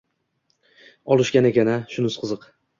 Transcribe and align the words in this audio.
Olishgan 1.17 1.51
ekan-a? 1.53 1.79
Shunisi 1.95 2.27
qiziq! 2.27 2.53